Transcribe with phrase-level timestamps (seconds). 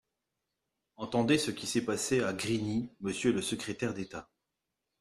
[0.95, 4.31] Entendez ce qui s’est passé à Grigny, monsieur le secrétaire d’État